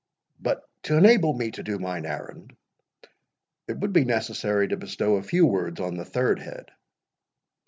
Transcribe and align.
But, 0.39 0.63
to 0.85 0.97
enable 0.97 1.31
me 1.35 1.51
to 1.51 1.61
do 1.61 1.77
mine 1.77 2.07
errand, 2.07 2.55
it 3.67 3.77
would 3.77 3.93
be 3.93 4.03
necessary 4.03 4.67
to 4.69 4.75
bestow 4.75 5.17
a 5.17 5.21
few 5.21 5.45
words 5.45 5.79
on 5.79 5.95
the 5.95 6.05
third 6.05 6.39
head." 6.39 6.71